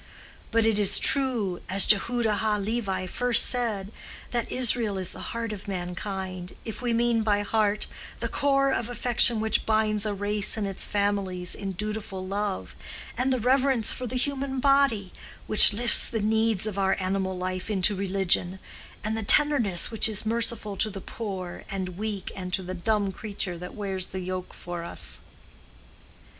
[0.49, 3.91] But it is true, as Jehuda ha Levi first said,
[4.31, 7.85] that Israel is the heart of mankind, if we mean by heart
[8.19, 12.75] the core of affection which binds a race and its families in dutiful love,
[13.15, 15.13] and the reverence for the human body
[15.45, 18.57] which lifts the needs of our animal life into religion,
[19.03, 23.11] and the tenderness which is merciful to the poor and weak and to the dumb
[23.11, 25.21] creature that wears the yoke for us."